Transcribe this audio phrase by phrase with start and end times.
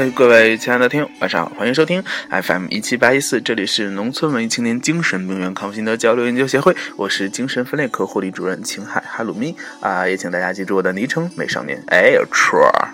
[0.00, 9.54] 嘿，各位亲爱的听友，晚上好，欢迎收听 FM 一七八一四，这里是农村文艺青年精神病院康复心得交流研究协会，我是精神分裂科护理主任秦海哈鲁咪。
[9.80, 12.88] 啊，也请大家记住我的昵称美少年 Air t r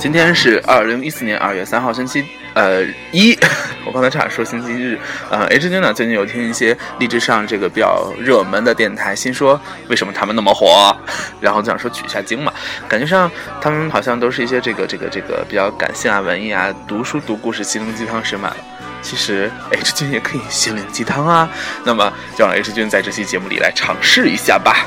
[0.00, 2.24] 今天是二零一四年二月三号星期
[2.54, 3.38] 呃一，
[3.84, 4.98] 我刚才差点说星期日。
[5.30, 10.94] 呃，H 君呢最近有听一些励志上这个比较热门的电台，心说为什么他们那么火？
[11.40, 12.52] 然后就想说取一下经嘛，
[12.88, 13.30] 感觉上
[13.60, 18.56] 他们好像都是一些这个这个这个比较感性啊、文艺啊、读书读故事、心灵鸡汤神满了。
[19.00, 21.50] 其实 H 君也可以心灵鸡汤啊，
[21.84, 24.86] 那么就让 H 君在这期节目里来尝试一下吧。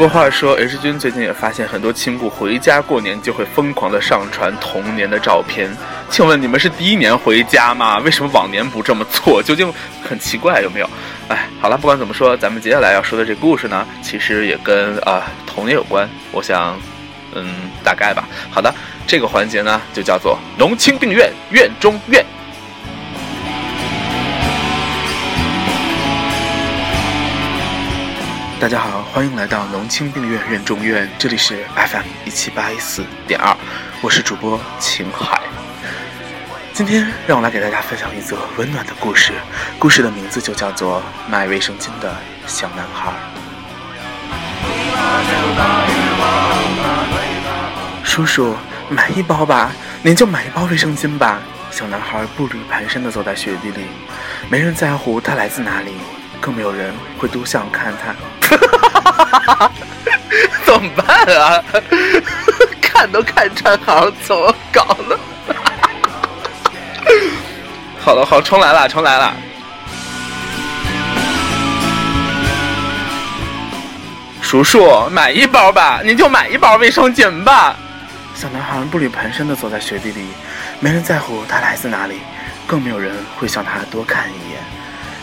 [0.00, 5.68] 不过话说，H 君最近也发现很多亲故回家过年就会疯狂的上传童年的照片。
[6.08, 7.98] 请问你们是第一年回家吗？
[7.98, 9.42] 为什么往年不这么做？
[9.42, 9.70] 究竟
[10.02, 10.88] 很奇怪有没有？
[11.28, 16.08] 哎，好了，不管怎么说，咱们接下来要说的这故事呢，其实也跟啊童年有关。
[16.32, 16.80] 我想，
[17.34, 18.26] 嗯，大概吧。
[18.50, 18.74] 好的，
[19.06, 22.24] 这个环节呢就叫做农青病院院中院。
[28.60, 33.56] 大家好，欢迎来到农青病院院中院，这里是 FM 一七八一四点二，
[34.02, 35.40] 我是主播秦海。
[36.74, 39.32] 今天让我来给大家分享一则温暖的故事，
[39.78, 42.14] 故事的名字就叫做《卖卫生巾的
[42.46, 43.10] 小男孩》。
[48.04, 48.54] 叔叔，
[48.90, 49.72] 买一包吧，
[50.02, 51.38] 您就买一包卫生巾吧。
[51.70, 53.86] 小男孩步履蹒跚地走在雪地里，
[54.50, 55.92] 没人在乎他来自哪里，
[56.42, 58.14] 更没有人会多想看他。
[58.58, 59.70] 哈
[60.64, 61.06] 怎么办
[61.36, 61.62] 啊？
[62.80, 65.16] 看都看穿，好怎么搞呢？
[68.02, 69.34] 好了，好，重来了，重来了。
[74.42, 77.76] 叔叔，买一包吧，您就买一包卫生巾吧。
[78.34, 80.26] 小男孩步履蹒跚的走在雪地里，
[80.80, 82.20] 没人在乎他来自哪里，
[82.66, 84.58] 更没有人会向他多看一眼。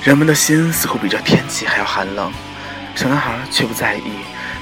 [0.03, 2.31] 人们的心似乎比这天气还要寒冷。
[2.97, 4.11] 小男孩却不在意，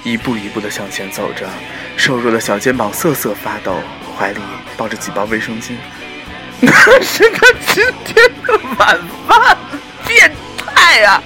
[0.03, 1.47] 一步一步地向前走着，
[1.95, 3.79] 瘦弱的小肩膀瑟瑟发抖，
[4.19, 4.41] 怀里
[4.75, 5.71] 抱着几包卫生巾。
[6.59, 6.69] 那
[7.01, 9.57] 是他今天的晚饭，
[10.05, 11.23] 变态啊！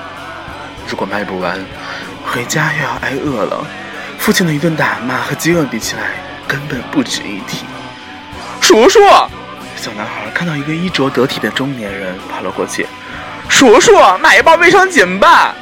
[0.86, 1.58] 如果卖不完，
[2.26, 3.66] 回家又要挨饿了。
[4.18, 6.10] 父亲的一顿打骂和饥饿比起来，
[6.46, 7.64] 根本不值一提。
[8.60, 9.00] 叔叔，
[9.76, 12.86] 小男孩看到一个衣着得体的中年人跑了过去。
[13.48, 15.54] 叔叔，买一包卫生巾吧。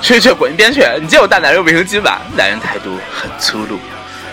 [0.00, 0.82] 去去滚一边去！
[1.00, 2.22] 你借我大奶油卫生巾吧。
[2.36, 3.78] 男人态度很粗鲁。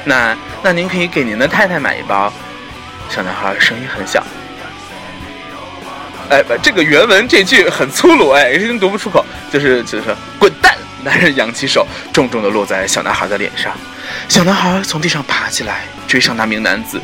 [0.06, 2.32] 那那您可以给您的太太买一包。
[3.10, 4.24] 小男孩声音很小。
[6.30, 10.76] 哎，不这个原文这句很粗鲁，哎，有些人读不出口，就是就是滚蛋！
[11.04, 13.72] 男人扬起手，重重的落在小男孩的脸上。
[14.28, 17.00] 小男孩从地上爬起来，追上那名男子。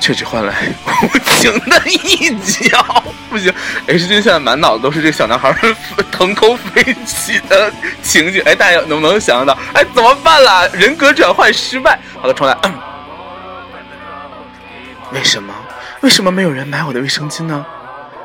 [0.00, 0.54] 却只换来
[1.02, 3.52] 无情的一脚，不行
[3.86, 5.54] ！H 君现在满脑子都是这小男孩
[6.10, 7.70] 腾空飞起的
[8.02, 9.56] 情景，哎，大家能不能想象到？
[9.74, 10.66] 哎，怎么办啦？
[10.72, 12.00] 人格转换失败。
[12.20, 12.56] 好的，重来。
[15.12, 15.54] 为什么？
[16.00, 17.64] 为什么没有人买我的卫生巾呢？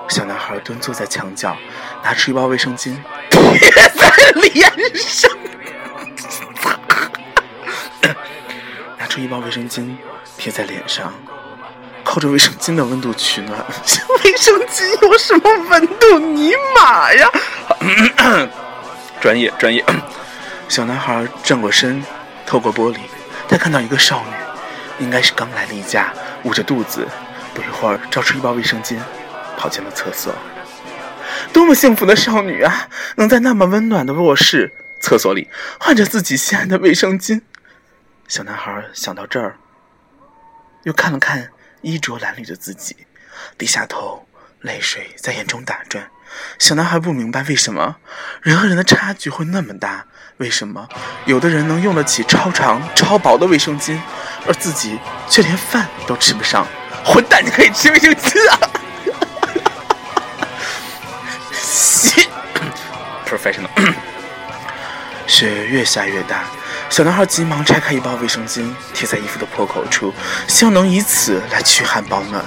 [0.07, 1.57] 小男孩蹲坐在墙角，
[2.03, 2.95] 拿出一包卫生巾
[3.31, 5.29] 贴在脸上，
[8.97, 9.95] 拿出一包卫生巾
[10.37, 11.13] 贴在脸上。
[12.15, 13.59] 靠着卫生巾的温度取暖，
[14.23, 16.17] 卫生巾有什么温度？
[16.17, 17.29] 尼玛呀！
[19.19, 19.83] 专 业专业。
[20.69, 22.01] 小男孩转过身，
[22.45, 22.99] 透过玻璃，
[23.49, 27.05] 他看到一个少女，应该是刚来例假，捂着肚子。
[27.53, 28.97] 不一会儿，找出一包卫生巾，
[29.57, 30.33] 跑进了厕所。
[31.51, 32.87] 多么幸福的少女啊！
[33.17, 34.71] 能在那么温暖的卧室
[35.01, 35.49] 厕所里
[35.81, 37.41] 换着自己心爱的卫生巾。
[38.29, 39.57] 小男孩想到这儿，
[40.83, 41.49] 又看了看。
[41.85, 43.05] 衣着褴褛的自己，
[43.59, 44.27] 低下头，
[44.61, 46.09] 泪水在眼中打转。
[46.57, 47.97] 小男孩不明白为什么
[48.41, 50.89] 人和人的差距会那么大，为什么
[51.25, 53.99] 有的人能用得起超长、超薄的卫生巾，
[54.47, 54.99] 而自己
[55.29, 56.65] 却连饭都吃不上。
[57.05, 58.57] 混蛋，你可以吃卫生巾啊！
[63.29, 63.69] Professional。
[65.27, 66.45] 雪越下越大。
[66.89, 70.13] 小男孩急忙拆开一包卫生巾，贴在衣服的破口处，
[70.47, 72.43] 希望能以此来驱寒保暖。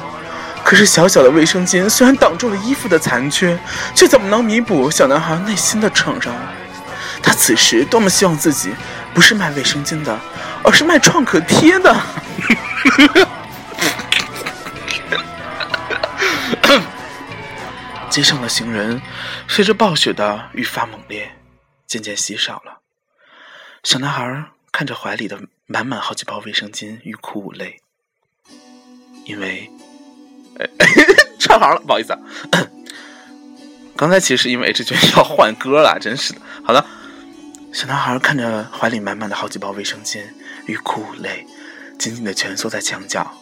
[0.65, 3.59] 可是小小的卫生巾虽然挡住了衣服的残缺，
[3.95, 6.35] 却怎么能弥补小男孩内心的创伤？
[7.23, 8.75] 他此时多么希望自己
[9.13, 10.19] 不是卖卫生巾的，
[10.63, 11.95] 而是卖创可贴的。
[18.09, 19.01] 街上的行人
[19.47, 21.31] 随着暴雪的愈发猛烈，
[21.87, 22.78] 渐渐稀少了。
[23.85, 27.81] 小男孩看着怀里的满满好几包卫生巾，欲哭无泪。
[29.25, 29.71] 因为，
[31.39, 32.19] 串行了，不好意思啊。
[33.97, 36.41] 刚才其实因为 H 君要换歌了，真是的。
[36.65, 36.85] 好的，
[37.73, 40.23] 小男孩看着怀里满满的好几包卫生巾，
[40.67, 41.47] 欲哭无泪，
[41.99, 43.33] 紧紧的蜷缩在墙角，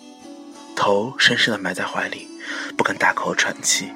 [0.75, 2.29] 头深深的埋在怀里，
[2.77, 3.91] 不敢大口喘气。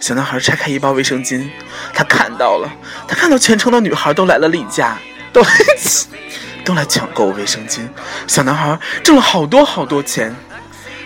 [0.00, 1.48] 小男孩拆开一包卫生巾，
[1.94, 2.70] 他看到了，
[3.06, 4.98] 他看到全城的女孩都来了例假，
[5.36, 5.44] 都
[6.64, 7.86] 都来抢购卫生巾。
[8.26, 10.34] 小男孩挣了好多好多钱。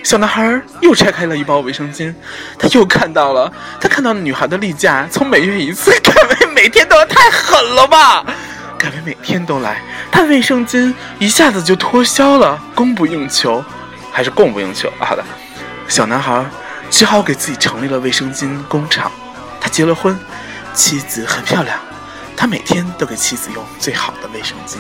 [0.05, 2.15] 小男孩又拆开了一包卫生巾，
[2.59, 8.25] 他又看到了，他看到女孩的例假从每月一次 改为每天都要，太狠了吧！
[8.79, 13.63] 改为每天都来，他的卫生巾一下子就脱销了，供不应求，
[14.11, 14.91] 还是供不应求？
[14.99, 15.23] 好的，
[15.87, 16.43] 小男孩
[16.89, 19.13] 只好给自己成立了卫生巾工厂。
[19.61, 20.19] 他结了婚，
[20.73, 21.79] 妻子很漂亮，
[22.41, 24.79] 他每天都给妻子用最好的卫生巾。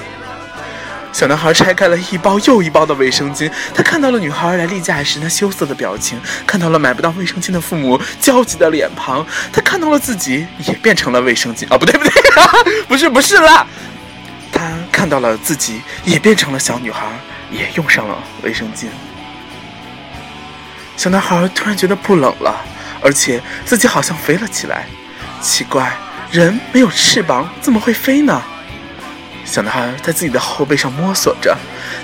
[1.12, 11.66] 小男孩拆开了一包又一包的卫生巾，他看到了女孩来例假时那羞涩的表情，看到了买不到卫生巾的父母焦急的脸庞，他看到了自己也变成了卫生巾。
[11.68, 12.10] 哦，不对不对，
[12.88, 13.66] 不 是不是啦，
[14.50, 17.08] 他看到了自己也变成了小女孩，
[17.50, 18.86] 也用上了卫生巾。
[20.96, 22.64] 小男孩突然觉得不冷了，
[23.02, 24.86] 而且自己好像飞了起来。
[25.42, 25.94] 奇怪，
[26.30, 28.40] 人没有翅膀怎么会飞呢？
[29.44, 31.56] 小男孩在自己的后背上摸索着，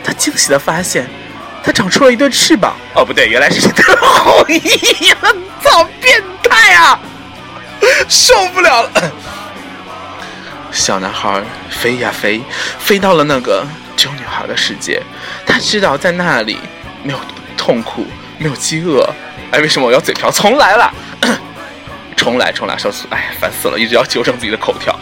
[0.03, 1.07] 他惊喜的发现，
[1.63, 2.75] 他长出了一对翅膀。
[2.95, 4.59] 哦，不对，原来是一对后翼！
[5.63, 6.99] 操，变态啊！
[8.09, 9.13] 受不了了！
[10.73, 11.41] 小男孩
[11.71, 12.43] 飞呀飞，
[12.81, 13.65] 飞到了那个
[13.97, 15.01] 只有女孩的世界。
[15.47, 16.59] 他知道在那里
[17.05, 17.21] 没有
[17.57, 18.07] 痛苦，
[18.39, 19.09] 没有饥饿。
[19.53, 20.33] 哎，为什么我要嘴瓢？
[20.33, 20.93] 重来了！
[22.17, 23.07] 重来，重来，少死！
[23.11, 24.99] 哎，烦死了，一直要纠正自己的口条。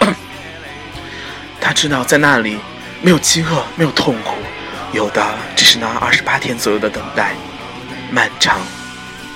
[1.61, 2.59] 他知道在那里
[3.01, 4.37] 没有饥饿，没有痛苦，
[4.93, 5.25] 有的
[5.57, 7.33] 只是那二十八天左右的等待，
[8.11, 8.61] 漫长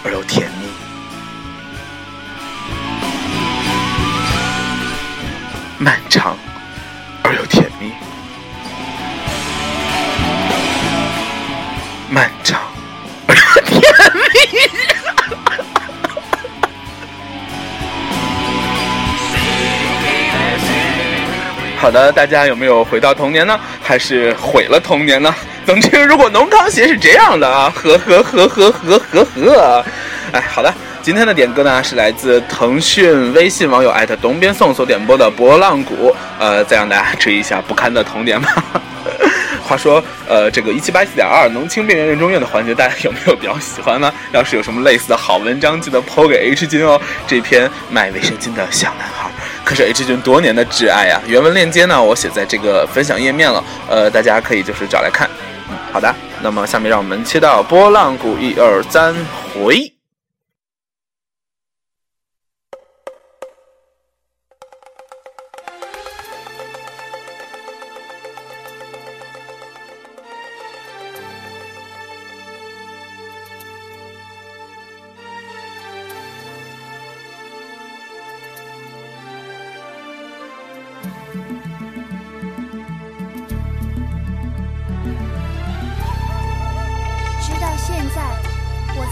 [0.05, 0.69] 而又甜蜜。
[5.79, 6.37] 漫长
[7.23, 7.93] 而又甜蜜，
[12.11, 12.61] 漫长
[21.89, 23.59] 好的，大家有没有回到童年呢？
[23.83, 25.35] 还是毁了童年呢？
[25.65, 29.85] 总之，如果农康鞋是这样的啊，呵呵呵呵呵呵呵。
[30.33, 30.71] 哎，好的，
[31.01, 38.63] 今天的点歌呢是来自腾讯微信网友艾特东边送所点播的《波浪鼓》，呃，再让大家追一下不堪的童年吧。
[39.67, 44.13] 话说，呃，这个一七八四点二农青边缘人中院的环节，大家有没有比较喜欢呢？
[44.33, 47.01] 要是有什么类似的好文章，记得抛给 H 君哦。
[47.27, 49.31] 这篇卖卫生巾的小男孩。
[49.69, 51.21] 可是 H 君多年的挚爱啊！
[51.27, 55.29] 原文链接呢，我写在这个分享页面了，呃，大家可以就是找来看。
[55.69, 56.11] 嗯，好的，
[56.41, 59.15] 那么下面让我们切到波浪鼓，一二三，
[59.53, 59.98] 回。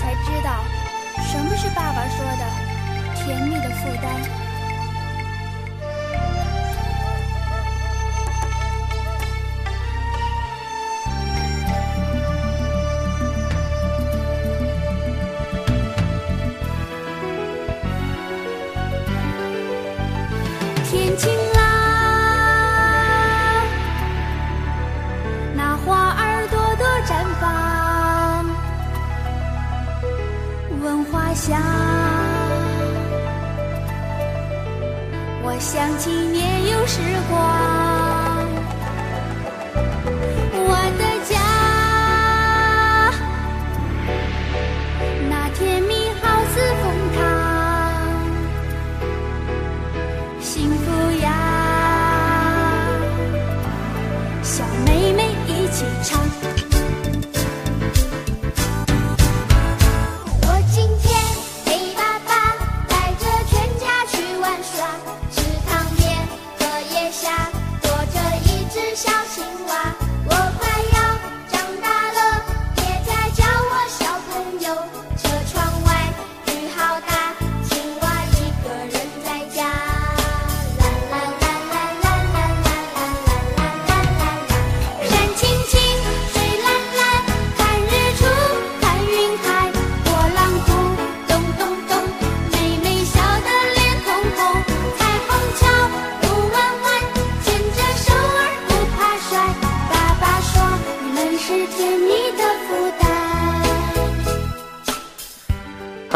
[0.00, 0.64] 才知道
[1.22, 4.45] 什么是爸爸说的甜蜜的负担。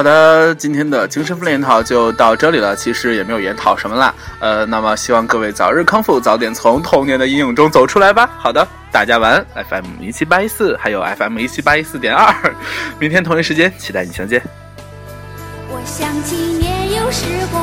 [0.01, 2.75] 好的，今天的精神分裂研讨就到这里了。
[2.75, 8.31] 其实也没有研讨什么啦，呃，那么希望各位早日康复，早点从童年的阴影中走出来吧。
[8.39, 9.47] 好的，大家晚安。
[9.69, 12.35] FM 一七八一四，还有 FM 一七八一四点二，
[12.99, 14.43] 明天同一时间期待你相见。
[15.69, 17.63] 我想起年幼时光，